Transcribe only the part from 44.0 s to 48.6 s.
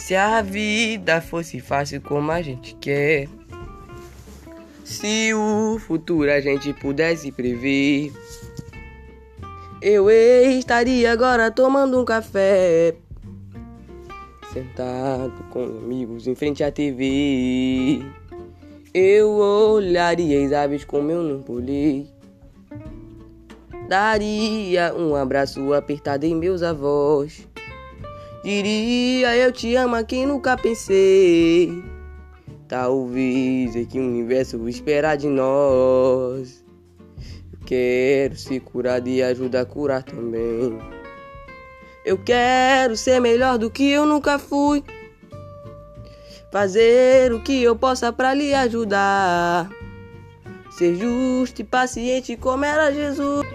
nunca fui. Fazer o que eu possa para lhe